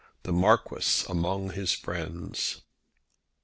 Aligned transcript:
THE 0.23 0.33
MARQUIS 0.33 1.05
AMONG 1.09 1.51
HIS 1.51 1.73
FRIENDS. 1.73 2.61